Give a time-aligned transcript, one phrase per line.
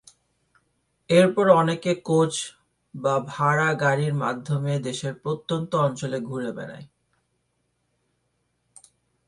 [1.09, 2.33] এরপর অনেকে কোচ
[2.93, 6.85] বা ভাড়া গাড়ির মাধ্যমে দেশের প্রত্যন্ত অঞ্চলে ঘুরে বেড়ায়।